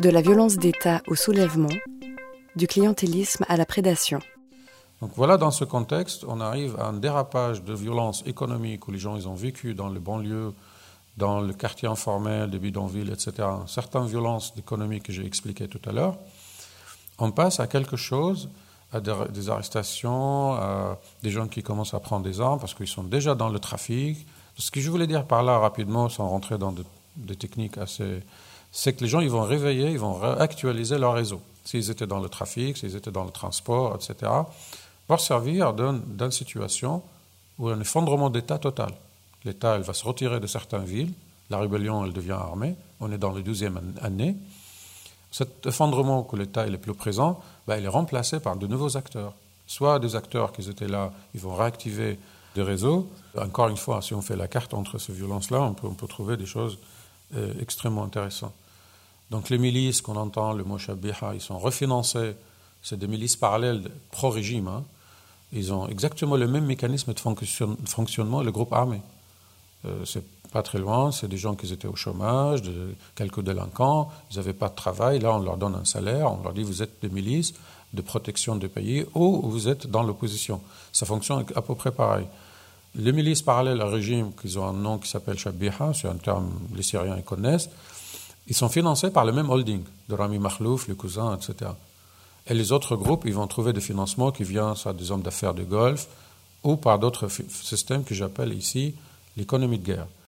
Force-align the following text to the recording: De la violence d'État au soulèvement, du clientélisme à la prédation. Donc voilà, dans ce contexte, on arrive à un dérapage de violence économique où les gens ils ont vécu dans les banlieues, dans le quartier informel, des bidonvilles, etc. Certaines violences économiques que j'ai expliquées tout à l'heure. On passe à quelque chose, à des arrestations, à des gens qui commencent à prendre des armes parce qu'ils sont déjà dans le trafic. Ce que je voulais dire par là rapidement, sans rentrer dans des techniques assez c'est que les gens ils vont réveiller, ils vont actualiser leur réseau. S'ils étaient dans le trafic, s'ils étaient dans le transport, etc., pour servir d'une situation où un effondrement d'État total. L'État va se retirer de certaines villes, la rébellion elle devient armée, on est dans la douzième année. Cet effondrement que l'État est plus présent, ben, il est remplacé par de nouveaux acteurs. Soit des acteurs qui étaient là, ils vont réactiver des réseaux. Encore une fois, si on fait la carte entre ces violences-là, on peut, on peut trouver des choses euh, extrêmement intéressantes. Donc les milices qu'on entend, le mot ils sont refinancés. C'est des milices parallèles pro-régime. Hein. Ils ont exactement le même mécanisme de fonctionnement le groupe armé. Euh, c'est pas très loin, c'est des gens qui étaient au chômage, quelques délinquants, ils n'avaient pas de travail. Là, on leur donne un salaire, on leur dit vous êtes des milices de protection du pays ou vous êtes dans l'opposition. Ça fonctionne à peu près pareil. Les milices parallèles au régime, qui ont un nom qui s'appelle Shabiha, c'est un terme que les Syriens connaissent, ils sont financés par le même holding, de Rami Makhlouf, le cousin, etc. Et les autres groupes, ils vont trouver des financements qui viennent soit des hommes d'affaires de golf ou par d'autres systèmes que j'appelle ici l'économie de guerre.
De 0.00 0.10
la 0.10 0.20
violence 0.20 0.56
d'État 0.56 1.02
au 1.06 1.14
soulèvement, 1.14 1.68
du 2.56 2.66
clientélisme 2.66 3.44
à 3.48 3.56
la 3.56 3.64
prédation. 3.64 4.18
Donc 5.00 5.12
voilà, 5.14 5.36
dans 5.36 5.50
ce 5.50 5.64
contexte, 5.64 6.24
on 6.26 6.40
arrive 6.40 6.76
à 6.80 6.86
un 6.86 6.94
dérapage 6.94 7.62
de 7.62 7.72
violence 7.72 8.22
économique 8.26 8.88
où 8.88 8.90
les 8.90 8.98
gens 8.98 9.16
ils 9.16 9.28
ont 9.28 9.34
vécu 9.34 9.74
dans 9.74 9.88
les 9.88 10.00
banlieues, 10.00 10.52
dans 11.16 11.40
le 11.40 11.52
quartier 11.52 11.88
informel, 11.88 12.50
des 12.50 12.58
bidonvilles, 12.58 13.10
etc. 13.10 13.48
Certaines 13.66 14.06
violences 14.06 14.52
économiques 14.58 15.04
que 15.04 15.12
j'ai 15.12 15.24
expliquées 15.24 15.68
tout 15.68 15.80
à 15.88 15.92
l'heure. 15.92 16.16
On 17.18 17.30
passe 17.30 17.60
à 17.60 17.66
quelque 17.66 17.96
chose, 17.96 18.48
à 18.92 19.00
des 19.00 19.48
arrestations, 19.48 20.54
à 20.54 20.98
des 21.22 21.30
gens 21.30 21.46
qui 21.46 21.62
commencent 21.62 21.94
à 21.94 22.00
prendre 22.00 22.24
des 22.24 22.40
armes 22.40 22.58
parce 22.58 22.74
qu'ils 22.74 22.88
sont 22.88 23.04
déjà 23.04 23.34
dans 23.34 23.48
le 23.48 23.58
trafic. 23.58 24.26
Ce 24.56 24.70
que 24.70 24.80
je 24.80 24.90
voulais 24.90 25.06
dire 25.06 25.24
par 25.24 25.42
là 25.42 25.58
rapidement, 25.58 26.08
sans 26.08 26.28
rentrer 26.28 26.58
dans 26.58 26.74
des 27.16 27.36
techniques 27.36 27.78
assez 27.78 28.22
c'est 28.76 28.92
que 28.92 29.02
les 29.02 29.08
gens 29.08 29.20
ils 29.20 29.30
vont 29.30 29.42
réveiller, 29.42 29.92
ils 29.92 30.00
vont 30.00 30.20
actualiser 30.20 30.98
leur 30.98 31.14
réseau. 31.14 31.40
S'ils 31.64 31.92
étaient 31.92 32.08
dans 32.08 32.18
le 32.18 32.28
trafic, 32.28 32.76
s'ils 32.76 32.96
étaient 32.96 33.12
dans 33.12 33.24
le 33.24 33.30
transport, 33.30 33.94
etc., 33.94 34.30
pour 35.06 35.20
servir 35.20 35.72
d'une 35.72 36.30
situation 36.32 37.00
où 37.58 37.68
un 37.68 37.80
effondrement 37.80 38.30
d'État 38.30 38.58
total. 38.58 38.90
L'État 39.44 39.78
va 39.78 39.94
se 39.94 40.04
retirer 40.04 40.40
de 40.40 40.48
certaines 40.48 40.84
villes, 40.84 41.12
la 41.50 41.58
rébellion 41.58 42.04
elle 42.04 42.12
devient 42.12 42.32
armée, 42.32 42.74
on 42.98 43.12
est 43.12 43.18
dans 43.18 43.30
la 43.30 43.42
douzième 43.42 43.80
année. 44.02 44.34
Cet 45.30 45.66
effondrement 45.66 46.24
que 46.24 46.34
l'État 46.34 46.66
est 46.66 46.76
plus 46.76 46.94
présent, 46.94 47.40
ben, 47.68 47.76
il 47.76 47.84
est 47.84 47.88
remplacé 47.88 48.40
par 48.40 48.56
de 48.56 48.66
nouveaux 48.66 48.96
acteurs. 48.96 49.34
Soit 49.68 50.00
des 50.00 50.16
acteurs 50.16 50.52
qui 50.52 50.68
étaient 50.68 50.88
là, 50.88 51.12
ils 51.32 51.40
vont 51.40 51.54
réactiver 51.54 52.18
des 52.56 52.62
réseaux. 52.62 53.08
Encore 53.38 53.68
une 53.68 53.76
fois, 53.76 54.02
si 54.02 54.14
on 54.14 54.22
fait 54.22 54.36
la 54.36 54.48
carte 54.48 54.74
entre 54.74 54.98
ces 54.98 55.12
violences-là, 55.12 55.60
on 55.60 55.74
peut, 55.74 55.86
on 55.86 55.94
peut 55.94 56.08
trouver 56.08 56.36
des 56.36 56.46
choses 56.46 56.78
euh, 57.36 57.52
extrêmement 57.60 58.02
intéressantes. 58.02 58.52
Donc 59.30 59.50
les 59.50 59.58
milices 59.58 60.00
qu'on 60.00 60.16
entend, 60.16 60.52
le 60.52 60.64
mot 60.64 60.78
ils 60.78 61.40
sont 61.40 61.58
refinancés. 61.58 62.34
C'est 62.82 62.98
des 62.98 63.06
milices 63.06 63.36
parallèles 63.36 63.90
pro-régime. 64.10 64.68
Hein. 64.68 64.84
Ils 65.52 65.72
ont 65.72 65.88
exactement 65.88 66.36
le 66.36 66.46
même 66.46 66.66
mécanisme 66.66 67.14
de 67.14 67.20
fonctionnement 67.86 68.42
le 68.42 68.52
groupe 68.52 68.72
armé. 68.72 69.00
Euh, 69.86 70.04
c'est 70.04 70.24
pas 70.52 70.62
très 70.62 70.78
loin, 70.78 71.10
c'est 71.10 71.28
des 71.28 71.36
gens 71.36 71.54
qui 71.56 71.72
étaient 71.72 71.88
au 71.88 71.96
chômage, 71.96 72.62
quelques 73.16 73.40
délinquants, 73.40 74.10
ils 74.30 74.36
n'avaient 74.36 74.52
pas 74.52 74.68
de 74.68 74.74
travail. 74.74 75.18
Là, 75.18 75.34
on 75.34 75.40
leur 75.40 75.56
donne 75.56 75.74
un 75.74 75.84
salaire, 75.84 76.32
on 76.32 76.42
leur 76.42 76.52
dit 76.52 76.62
vous 76.62 76.82
êtes 76.82 77.00
des 77.02 77.08
milices 77.08 77.54
de 77.92 78.02
protection 78.02 78.56
du 78.56 78.68
pays 78.68 79.04
ou 79.14 79.42
vous 79.50 79.68
êtes 79.68 79.86
dans 79.86 80.02
l'opposition. 80.02 80.60
Ça 80.92 81.06
fonctionne 81.06 81.44
à 81.54 81.62
peu 81.62 81.74
près 81.74 81.90
pareil. 81.90 82.26
Les 82.96 83.12
milices 83.12 83.42
parallèles 83.42 83.82
au 83.82 83.88
régime, 83.88 84.30
qui 84.40 84.56
ont 84.56 84.68
un 84.68 84.72
nom 84.72 84.98
qui 84.98 85.08
s'appelle 85.08 85.38
Shabiha, 85.38 85.92
c'est 85.92 86.08
un 86.08 86.14
terme 86.14 86.48
que 86.70 86.76
les 86.76 86.82
Syriens 86.84 87.20
connaissent, 87.22 87.68
ils 88.46 88.54
sont 88.54 88.68
financés 88.68 89.10
par 89.10 89.24
le 89.24 89.32
même 89.32 89.50
holding, 89.50 89.82
de 90.08 90.14
Rami 90.14 90.38
Makhlouf, 90.38 90.88
le 90.88 90.94
cousin, 90.94 91.36
etc. 91.36 91.70
Et 92.46 92.54
les 92.54 92.72
autres 92.72 92.96
groupes, 92.96 93.24
ils 93.24 93.34
vont 93.34 93.46
trouver 93.46 93.72
des 93.72 93.80
financements 93.80 94.30
qui 94.30 94.44
viennent 94.44 94.74
soit 94.74 94.92
des 94.92 95.10
hommes 95.10 95.22
d'affaires 95.22 95.54
de 95.54 95.64
golf 95.64 96.08
ou 96.62 96.76
par 96.76 96.98
d'autres 96.98 97.28
systèmes 97.28 98.04
que 98.04 98.14
j'appelle 98.14 98.52
ici 98.52 98.94
l'économie 99.36 99.78
de 99.78 99.84
guerre. 99.84 100.06